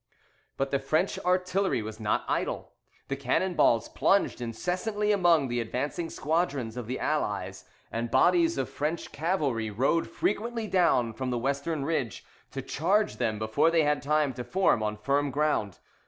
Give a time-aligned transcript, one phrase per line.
[0.57, 2.71] But the French artillery was not idle.
[3.07, 8.67] The cannon balls plunged incessantly among the advancing squadrons of the allies; and bodies of
[8.67, 14.01] French cavalry rode frequently down from the western ridge, to charge them before they had
[14.01, 15.77] time to form on the firm ground.